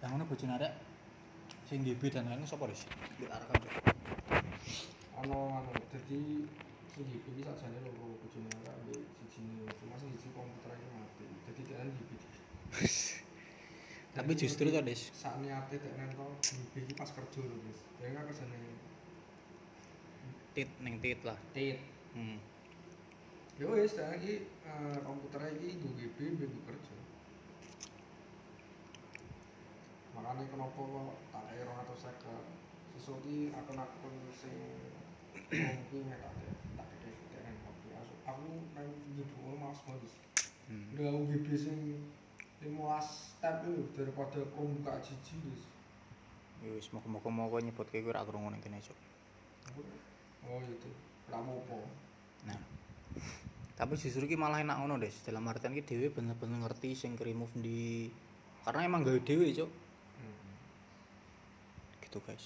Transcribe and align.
yang 0.00 0.16
ngono 0.16 0.24
bojone 0.24 0.56
arek 0.56 0.72
sing 1.68 1.84
GB 1.84 2.02
dan 2.08 2.24
lain 2.32 2.48
sapa 2.48 2.64
Des? 2.64 2.88
Di 3.20 3.28
Cuk. 3.28 3.64
Ono 5.20 5.38
anu 5.60 5.70
dadi 5.92 6.48
sing 6.96 7.04
iki 7.04 7.40
sakjane 7.44 7.78
loro 7.84 8.16
bojone 8.24 8.48
ora 8.64 8.72
ambek 8.80 9.04
sijine 9.20 9.68
cuma 9.76 9.94
sing 10.00 10.08
siji 10.16 10.32
komputer 10.32 10.72
iki 10.72 10.88
mati. 10.96 11.24
Dadi 11.44 11.60
dia 11.68 11.84
GB. 11.84 12.10
Tapi 14.10 14.32
justru 14.34 14.72
to 14.72 14.80
Des, 14.80 15.00
sak 15.12 15.36
niate 15.44 15.76
tek 15.76 15.92
nang 16.00 16.08
to 16.16 16.26
GB 16.48 16.74
iki 16.88 16.94
pas 16.96 17.12
kerja 17.12 17.40
lho, 17.44 17.56
Guys. 17.60 17.80
Dia 18.00 18.16
kan 18.16 18.24
kerjane 18.24 18.56
tit 20.56 20.70
ning 20.80 20.96
tit 21.04 21.20
lah. 21.28 21.38
tit. 21.52 21.78
Hmm. 22.16 22.40
Ya 23.60 23.68
wis, 23.68 23.92
iki 24.00 24.48
eh, 24.64 24.98
komputer 25.04 25.44
iki 25.60 25.76
nggo 25.76 25.92
GB 25.92 26.18
mbek 26.40 26.48
Makanya 30.30 30.46
kenapa 30.46 30.78
kok 30.78 31.10
tak 31.34 31.42
kaya 31.50 31.62
250 31.66 32.94
Sesuk 32.94 33.18
iki 33.26 33.50
akun-akun 33.50 34.14
sing 34.30 34.54
mungkin 35.50 36.06
ya 36.06 36.16
tak 36.22 36.30
ada 36.38 36.48
tak 36.78 36.86
ada 36.86 37.08
tak 37.10 37.40
ada 37.42 37.50
kopi 37.66 37.88
aku 38.22 38.42
nang 38.78 38.88
YouTube 39.18 39.58
malas 39.58 39.82
banget 39.82 40.14
Hmm. 40.70 40.94
udah 40.94 41.10
aku 41.10 41.20
GB 41.34 41.46
sing 41.58 41.78
15 42.62 42.78
tab 43.42 43.66
itu 43.66 43.90
daripada 43.90 44.38
aku 44.38 44.70
buka 44.78 45.02
jiji 45.02 45.34
guys 45.42 45.66
Ya 46.62 46.70
wis 46.78 46.86
moga-moga 46.94 47.58
nyebutke 47.58 47.98
kowe 47.98 48.14
ora 48.14 48.22
krungu 48.22 48.54
ning 48.54 48.62
kene 48.62 48.78
Cuk. 48.78 48.94
oh 50.46 50.62
itu 50.62 50.90
rapopo 51.26 51.82
Nah. 52.46 52.54
Tapi 53.74 53.98
justru 53.98 54.30
ki 54.30 54.38
malah 54.38 54.62
enak 54.62 54.78
ngono, 54.78 55.02
Des. 55.02 55.12
Dalam 55.26 55.42
artian 55.50 55.74
ki 55.74 55.82
dhewe 55.82 56.14
bener-bener 56.14 56.62
ngerti 56.62 56.94
sing 56.94 57.18
remove 57.18 57.50
di 57.58 58.06
karena 58.62 58.86
emang 58.86 59.02
gawe 59.02 59.18
dhewe, 59.26 59.50
Cuk. 59.50 59.89
Hmm. 62.12 62.20
Gitu. 62.20 62.40